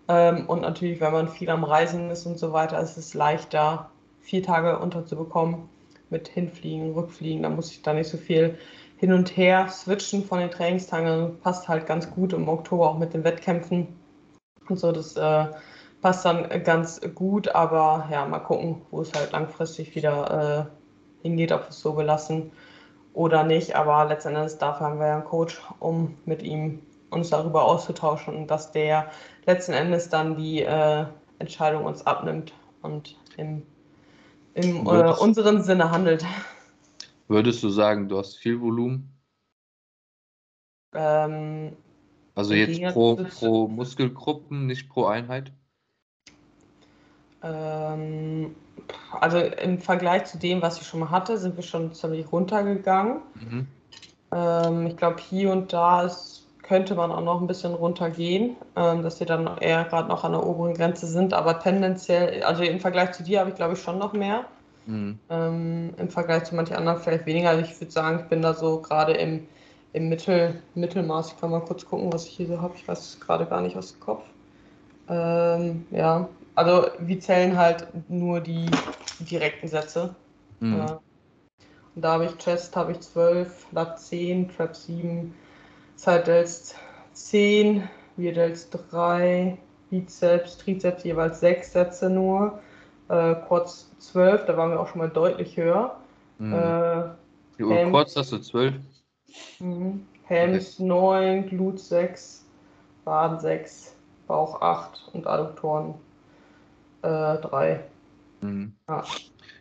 [0.09, 3.91] Ähm, und natürlich, wenn man viel am Reisen ist und so weiter, ist es leichter,
[4.23, 5.69] vier Tage unterzubekommen
[6.09, 7.43] mit Hinfliegen, Rückfliegen.
[7.43, 8.57] Da muss ich da nicht so viel
[8.97, 11.07] hin und her switchen von den Trainingstagen.
[11.07, 13.89] Also passt halt ganz gut im Oktober auch mit den Wettkämpfen
[14.69, 14.93] und so.
[14.93, 15.47] Das äh,
[16.01, 20.69] passt dann ganz gut, aber ja, mal gucken, wo es halt langfristig wieder
[21.23, 22.51] äh, hingeht, ob wir es so belassen
[23.15, 23.77] oder nicht.
[23.77, 28.47] Aber letztendlich dafür haben wir ja einen Coach, um mit ihm uns darüber auszutauschen und
[28.51, 29.11] dass der
[29.47, 31.05] letzten Endes dann die äh,
[31.39, 33.63] Entscheidung uns abnimmt und im,
[34.55, 36.25] im äh, unseren Sinne handelt.
[37.29, 39.13] Würdest du sagen, du hast viel Volumen?
[40.95, 41.77] Ähm,
[42.35, 45.53] also jetzt pro, pro Muskelgruppen, nicht pro Einheit?
[47.43, 48.55] Ähm,
[49.21, 53.19] also im Vergleich zu dem, was ich schon mal hatte, sind wir schon ziemlich runtergegangen.
[53.35, 53.67] Mhm.
[54.33, 59.03] Ähm, ich glaube, hier und da ist, könnte man auch noch ein bisschen runtergehen, ähm,
[59.03, 61.35] dass wir dann eher gerade noch an der oberen Grenze sind.
[61.35, 64.47] Aber tendenziell, also im Vergleich zu dir habe ich glaube ich schon noch mehr.
[64.87, 65.19] Mhm.
[65.29, 67.51] Ähm, Im Vergleich zu manchen anderen vielleicht weniger.
[67.51, 69.47] Also ich würde sagen, ich bin da so gerade im,
[69.93, 71.33] im Mittel, Mittelmaß.
[71.33, 72.75] Ich kann mal kurz gucken, was ich hier so habe.
[72.77, 74.25] Ich weiß es gerade gar nicht aus dem Kopf.
[75.09, 78.67] Ähm, ja, also wir zählen halt nur die
[79.21, 80.15] direkten Sätze.
[80.61, 80.81] Mhm.
[80.81, 80.93] Äh,
[81.95, 85.35] und da habe ich Chest habe ich 12, Lat 10, Trap 7,
[85.97, 86.75] Side Delts
[87.13, 89.59] 10, Rear Delts 3,
[89.91, 92.61] Bizeps, Trizeps jeweils 6 Sätze nur
[93.09, 95.97] äh, Quads 12, da waren wir auch schon mal deutlich höher.
[96.39, 96.55] Mhm.
[96.55, 98.75] Äh, Quads hast du 12?
[99.59, 100.07] Mhm.
[100.25, 100.61] Okay.
[100.79, 102.47] 9, Glut 6,
[103.05, 103.95] Baden 6,
[104.27, 105.95] Bauch 8 und Adduktoren
[107.03, 107.85] äh, 3.
[108.41, 108.75] Mhm.
[108.89, 109.05] Ja.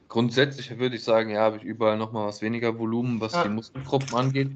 [0.07, 3.43] Grundsätzlich würde ich sagen, ja, habe ich überall nochmal was weniger Volumen, was ja.
[3.43, 4.51] die Muskelgruppen angeht.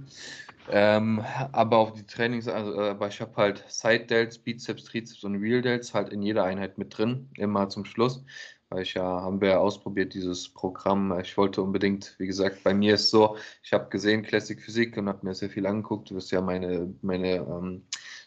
[0.70, 5.24] Ähm, aber auch die Trainings, also, äh, aber ich habe halt Side Delts, Bizeps, Trizeps
[5.24, 8.24] und Real Delts halt in jeder Einheit mit drin, immer zum Schluss
[8.70, 11.18] weil ich ja, haben wir ja ausprobiert, dieses Programm.
[11.20, 15.08] Ich wollte unbedingt, wie gesagt, bei mir ist so, ich habe gesehen Classic Physik und
[15.08, 16.10] habe mir sehr viel angeguckt.
[16.10, 17.84] Du wirst ja meine, meine ähm,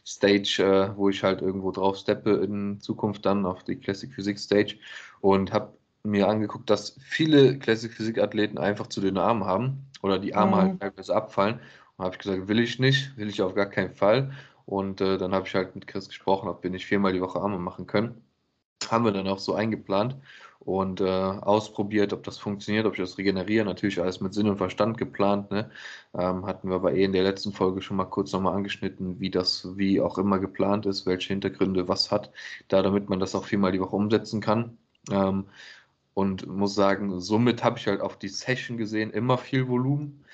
[0.07, 4.39] Stage, äh, wo ich halt irgendwo drauf steppe in Zukunft dann auf die Classic Physik
[4.39, 4.77] Stage
[5.21, 10.19] und habe mir angeguckt, dass viele Classic Physik Athleten einfach zu den Armen haben oder
[10.19, 10.71] die Arme halt mhm.
[10.71, 11.61] halt teilweise abfallen.
[11.97, 14.31] Und habe ich gesagt, will ich nicht, will ich auf gar keinen Fall.
[14.67, 17.41] Und äh, dann habe ich halt mit Chris gesprochen, ob wir nicht viermal die Woche
[17.41, 18.23] Arme machen können
[18.91, 20.17] haben wir dann auch so eingeplant
[20.61, 23.65] und äh, ausprobiert, ob das funktioniert, ob ich das regeneriere.
[23.65, 25.51] Natürlich alles mit Sinn und Verstand geplant.
[25.51, 25.71] Ne?
[26.15, 29.31] Ähm, hatten wir aber eh in der letzten Folge schon mal kurz nochmal angeschnitten, wie
[29.31, 32.33] das wie auch immer geplant ist, welche Hintergründe was hat,
[32.69, 34.77] da damit man das auch viermal die Woche umsetzen kann.
[35.11, 35.47] Ähm,
[36.15, 40.25] und muss sagen, somit habe ich halt auf die Session gesehen immer viel Volumen,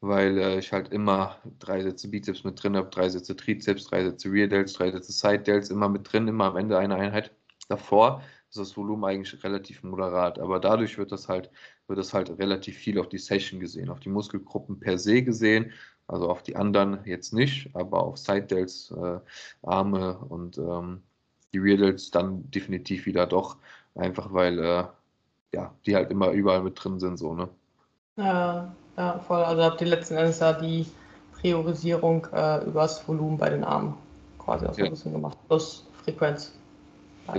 [0.00, 4.04] weil äh, ich halt immer drei Sätze Bizeps mit drin habe, drei Sätze Trizeps, drei
[4.04, 7.32] Sätze Rear Delts, drei Sätze Side Delts immer mit drin, immer am Ende einer Einheit
[7.68, 11.50] davor ist das Volumen eigentlich relativ moderat, aber dadurch wird das halt,
[11.88, 15.72] wird das halt relativ viel auf die Session gesehen, auf die Muskelgruppen per se gesehen,
[16.06, 19.18] also auf die anderen jetzt nicht, aber auf Side Delts, äh,
[19.62, 21.02] Arme und ähm,
[21.52, 23.56] die Rear Delts dann definitiv wieder doch,
[23.94, 24.84] einfach weil äh,
[25.52, 27.48] ja, die halt immer überall mit drin sind, so, ne?
[28.16, 29.42] Ja, ja, voll.
[29.42, 30.86] Also habt ihr letzten Endes ja die
[31.40, 33.94] Priorisierung äh, übers Volumen bei den Armen
[34.38, 34.86] quasi auch so ja.
[34.86, 36.52] ein bisschen gemacht, plus Frequenz.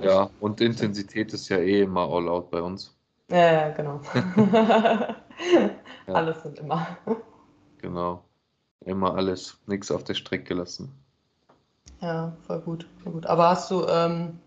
[0.01, 2.95] Ja, und Intensität ist ja eh immer all out bei uns.
[3.29, 3.99] Ja, genau.
[6.07, 6.13] ja.
[6.13, 6.97] Alles sind immer.
[7.79, 8.23] Genau.
[8.85, 9.57] Immer alles.
[9.65, 10.91] Nichts auf der Strecke lassen.
[12.01, 12.87] Ja, voll gut.
[13.03, 13.25] Voll gut.
[13.25, 14.39] Aber hast du, ähm,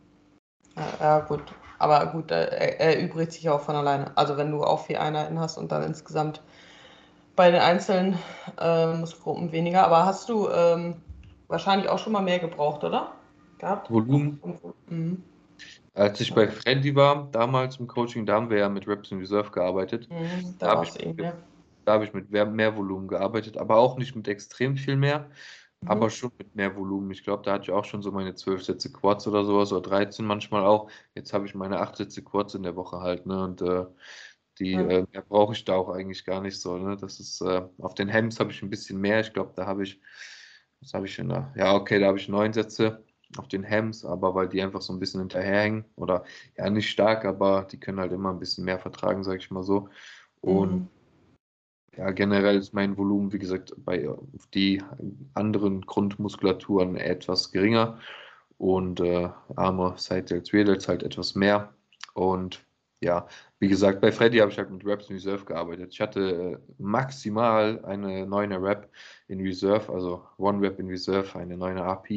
[0.76, 1.42] ja, ja, gut.
[1.78, 4.16] Aber gut, er, er übrigt sich auch von alleine.
[4.16, 6.42] Also wenn du auch vier Einheiten hast und dann insgesamt
[7.36, 8.18] bei den einzelnen
[8.58, 9.84] äh, Muskelgruppen weniger.
[9.84, 10.96] Aber hast du ähm,
[11.48, 13.12] wahrscheinlich auch schon mal mehr gebraucht, oder?
[13.58, 13.90] Gehabt?
[13.90, 14.40] Volumen.
[14.88, 15.24] Mhm.
[15.92, 19.18] Als ich bei Freddy war, damals im Coaching, da haben wir ja mit Reps in
[19.18, 20.08] Reserve gearbeitet.
[20.08, 21.32] Mhm, da, habe ich, ja.
[21.86, 25.30] hab ich mit mehr, mehr, Volumen gearbeitet, aber auch nicht mit extrem viel mehr,
[25.80, 25.88] mhm.
[25.88, 27.10] aber schon mit mehr Volumen.
[27.10, 29.82] Ich glaube, da hatte ich auch schon so meine 12 Sätze Quads oder sowas oder
[29.82, 30.88] 13 manchmal auch.
[31.16, 33.26] Jetzt habe ich meine 8 Sätze Quads in der Woche halt.
[33.26, 33.42] Ne?
[33.42, 33.86] Und äh,
[34.60, 36.78] Die äh, brauche ich da auch eigentlich gar nicht so.
[36.78, 36.96] Ne?
[36.96, 39.20] Das ist, äh, auf den Hems habe ich ein bisschen mehr.
[39.20, 40.00] Ich glaube, da habe ich,
[40.80, 41.52] was habe ich denn da?
[41.56, 43.04] Ja, okay, da habe ich neun Sätze
[43.36, 46.24] auf den Hems, aber weil die einfach so ein bisschen hinterherhängen oder
[46.56, 49.62] ja nicht stark, aber die können halt immer ein bisschen mehr vertragen, sage ich mal
[49.62, 49.88] so.
[50.40, 50.88] Und mhm.
[51.96, 54.08] ja, generell ist mein Volumen, wie gesagt, bei
[54.54, 54.82] die
[55.34, 57.98] anderen Grundmuskulaturen etwas geringer
[58.58, 61.72] und äh, Arme, Seite, Reels halt etwas mehr.
[62.14, 62.64] Und
[63.00, 63.26] ja,
[63.58, 65.92] wie gesagt, bei Freddy habe ich halt mit Raps in Reserve gearbeitet.
[65.92, 68.90] Ich hatte äh, maximal eine neue Rap
[69.28, 72.10] in Reserve, also One Rap in Reserve, eine neue AP.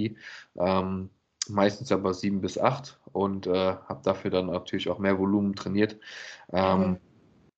[0.57, 1.09] Ähm,
[1.49, 5.97] meistens aber sieben bis acht und äh, habe dafür dann natürlich auch mehr Volumen trainiert.
[6.51, 6.97] Ähm, mhm.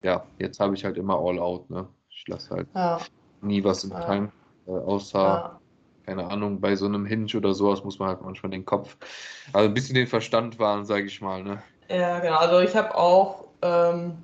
[0.04, 1.70] Ja, jetzt habe ich halt immer All Out.
[1.70, 1.88] Ne?
[2.10, 3.00] Ich lasse halt ja.
[3.42, 4.02] nie was im ja.
[4.02, 4.32] Tank,
[4.68, 5.60] äh, außer, ja.
[6.06, 8.98] keine Ahnung, bei so einem Hinge oder sowas muss man halt manchmal den Kopf,
[9.52, 11.44] also ein bisschen den Verstand wahren, sage ich mal.
[11.44, 11.64] Ne?
[11.90, 12.38] Ja, genau.
[12.38, 14.24] Also ich habe auch, ähm,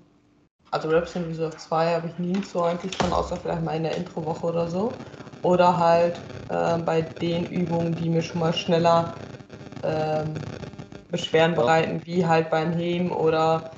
[0.71, 3.83] also Raps in Reserve 2 habe ich nie so eigentlich schon, außer vielleicht mal in
[3.83, 4.99] der Introwoche oder so.
[5.41, 9.17] Oder halt äh, bei den Übungen, die mir schon mal schneller
[9.83, 10.47] ähm,
[11.09, 13.73] Beschwerden bereiten, wie halt beim Heben oder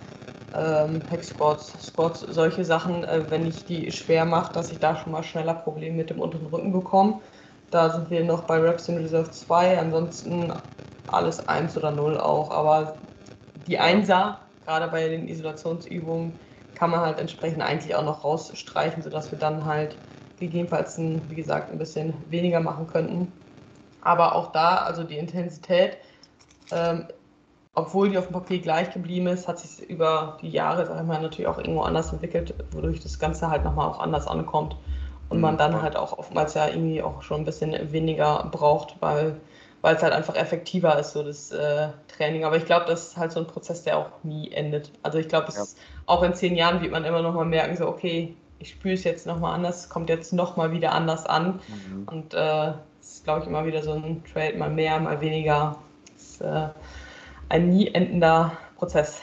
[0.54, 4.96] ähm, Hack Squats, Squats, solche Sachen, äh, wenn ich die schwer mache, dass ich da
[4.96, 7.22] schon mal schneller Probleme mit dem unteren Rücken bekomme.
[7.70, 10.54] Da sind wir noch bei Reps in Reserve 2, ansonsten
[11.08, 13.00] alles 1 oder 0 auch, aber
[13.68, 16.40] die Einser, gerade bei den Isolationsübungen,
[16.76, 19.98] kann man halt entsprechend eigentlich auch noch rausstreichen, sodass wir dann halt
[20.40, 23.32] gegebenenfalls, ein, wie gesagt, ein bisschen weniger machen könnten.
[24.02, 25.98] Aber auch da, also die Intensität,
[26.72, 27.08] ähm,
[27.76, 31.08] obwohl die auf dem Papier gleich geblieben ist, hat sich über die Jahre, sag ich
[31.08, 34.76] mal, natürlich auch irgendwo anders entwickelt, wodurch das Ganze halt nochmal auch anders ankommt.
[35.30, 35.60] Und man mhm.
[35.60, 39.40] dann halt auch oftmals ja irgendwie auch schon ein bisschen weniger braucht, weil
[39.84, 42.46] weil es halt einfach effektiver ist, so das äh, Training.
[42.46, 44.92] Aber ich glaube, das ist halt so ein Prozess, der auch nie endet.
[45.04, 45.66] Also ich glaube, ja.
[46.06, 49.04] auch in zehn Jahren wird man immer noch mal merken, so okay, ich spüre es
[49.04, 51.60] jetzt noch mal anders, kommt jetzt noch mal wieder anders an.
[51.68, 52.08] Mhm.
[52.08, 55.78] Und äh, ist, glaube ich, immer wieder so ein Trade, mal mehr, mal weniger.
[56.14, 56.70] Das ist äh,
[57.50, 59.22] ein nie endender Prozess.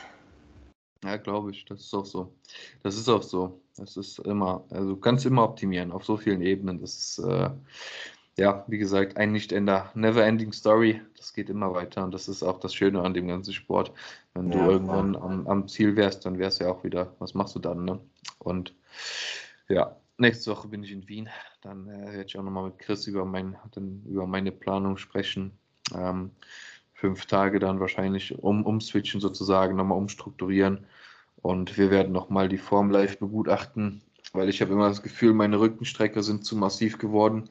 [1.03, 2.35] Ja, glaube ich, das ist auch so.
[2.83, 3.63] Das ist auch so.
[3.79, 6.83] Das ist immer, also du kannst immer optimieren auf so vielen Ebenen.
[6.83, 7.49] Das ist, äh,
[8.41, 11.03] ja, wie gesagt, ein nicht ender never-ending Story.
[11.19, 13.93] Das geht immer weiter und das ist auch das Schöne an dem ganzen Sport.
[14.33, 17.35] Wenn ja, du irgendwann am, am, Ziel wärst, dann wärst du ja auch wieder, was
[17.35, 18.01] machst du dann, ne?
[18.39, 18.75] Und
[19.69, 21.29] ja, nächste Woche bin ich in Wien.
[21.61, 25.53] Dann äh, werde ich auch nochmal mit Chris über, mein, dann über meine Planung sprechen.
[25.95, 26.31] Ähm,
[26.95, 30.87] fünf Tage dann wahrscheinlich um, umswitchen sozusagen, nochmal umstrukturieren.
[31.43, 34.01] Und wir werden nochmal die Form live begutachten,
[34.33, 37.51] weil ich habe immer das Gefühl, meine Rückenstrecke sind zu massiv geworden.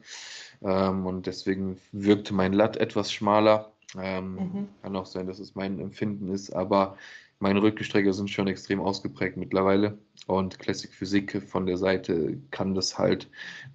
[0.62, 3.72] Ähm, und deswegen wirkte mein Latt etwas schmaler.
[3.98, 4.68] Ähm, mhm.
[4.82, 6.96] Kann auch sein, dass es mein Empfinden ist, aber
[7.40, 9.96] meine Rückenstrecke sind schon extrem ausgeprägt mittlerweile.
[10.26, 13.28] Und Classic Physik von der Seite kann das halt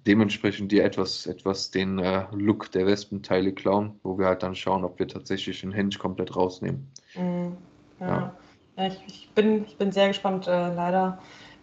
[0.06, 4.84] dementsprechend dir etwas, etwas den äh, Look der Wespenteile klauen, wo wir halt dann schauen,
[4.84, 6.86] ob wir tatsächlich den Hinge komplett rausnehmen.
[7.16, 7.56] Mhm.
[7.98, 8.06] Ja.
[8.06, 8.36] ja.
[8.76, 10.46] ja ich, ich, bin, ich bin sehr gespannt.
[10.46, 11.18] Äh, leider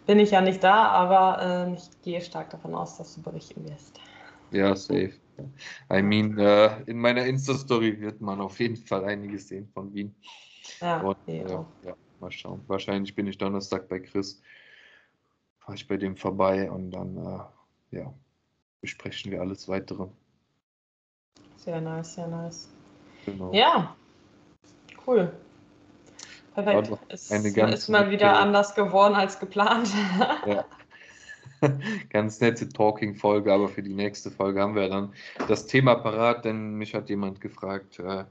[0.06, 3.66] bin ich ja nicht da, aber äh, ich gehe stark davon aus, dass du berichten
[3.66, 3.98] wirst.
[4.50, 5.14] Ja, safe.
[5.92, 10.14] I mean, äh, in meiner Insta-Story wird man auf jeden Fall einiges sehen von Wien.
[10.80, 12.62] Ja, Und, äh, ja, mal schauen.
[12.68, 14.40] Wahrscheinlich bin ich Donnerstag bei Chris.
[15.58, 18.14] Fahre ich bei dem vorbei und dann äh, ja,
[18.80, 20.06] besprechen wir alles weitere.
[21.56, 22.68] Sehr nice, sehr nice.
[23.24, 23.52] Genau.
[23.52, 23.96] Ja,
[25.06, 25.32] cool.
[26.54, 26.92] Perfekt.
[27.08, 29.88] Es ist mal wieder anders geworden als geplant.
[30.46, 30.64] Ja.
[32.10, 35.12] Ganz nette Talking-Folge, aber für die nächste Folge haben wir dann
[35.48, 38.24] das Thema parat, denn mich hat jemand gefragt, äh,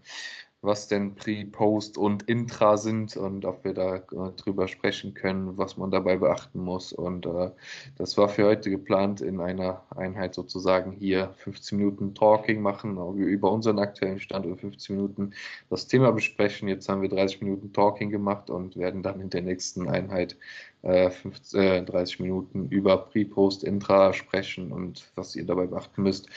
[0.64, 4.02] was denn Pre, Post und Intra sind und ob wir da äh,
[4.38, 6.94] drüber sprechen können, was man dabei beachten muss.
[6.94, 7.52] Und äh,
[7.98, 13.52] das war für heute geplant in einer Einheit sozusagen hier 15 Minuten Talking machen, über
[13.52, 15.34] unseren aktuellen Stand und 15 Minuten
[15.70, 16.70] das Thema besprechen.
[16.70, 20.38] Jetzt haben wir 30 Minuten Talking gemacht und werden dann in der nächsten Einheit
[20.84, 26.28] äh, 15, äh, 30 Minuten über Pre-Post, Intra sprechen und was ihr dabei beachten müsst,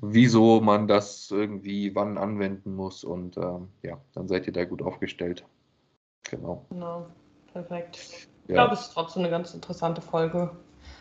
[0.00, 4.82] wieso man das irgendwie wann anwenden muss und ähm, ja, dann seid ihr da gut
[4.82, 5.44] aufgestellt.
[6.30, 6.64] Genau.
[6.70, 7.06] Genau,
[7.52, 7.96] perfekt.
[7.96, 8.54] Ich ja.
[8.54, 10.50] glaube, es ist trotzdem eine ganz interessante Folge.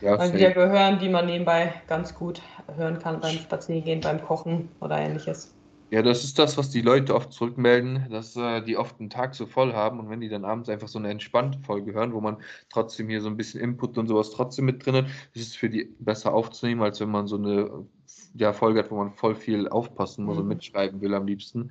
[0.01, 2.41] Ja, Mal wieder gehören, die man nebenbei ganz gut
[2.75, 5.53] hören kann beim Spaziergehen, beim Kochen oder ähnliches.
[5.93, 9.35] Ja, das ist das, was die Leute oft zurückmelden, dass äh, die oft einen Tag
[9.35, 12.19] so voll haben und wenn die dann abends einfach so eine entspannte Folge hören, wo
[12.19, 12.37] man
[12.71, 15.69] trotzdem hier so ein bisschen Input und sowas trotzdem mit drin hat, ist es für
[15.69, 17.85] die besser aufzunehmen, als wenn man so eine
[18.33, 20.41] ja, Folge hat, wo man voll viel aufpassen muss mhm.
[20.41, 21.69] und mitschreiben will am liebsten.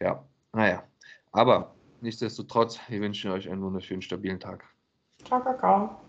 [0.00, 0.82] Ja, naja.
[1.32, 4.64] Aber nichtsdestotrotz, wir wünschen euch einen wunderschönen, stabilen Tag.
[5.26, 6.00] Ciao, Kakao.